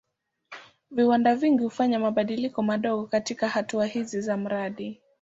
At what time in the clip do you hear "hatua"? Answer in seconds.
3.49-3.85